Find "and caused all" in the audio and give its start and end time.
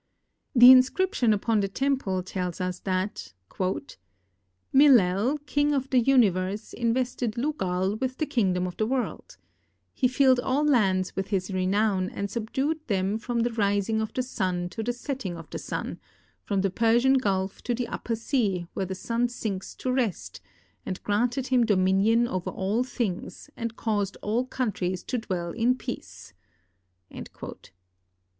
23.55-24.45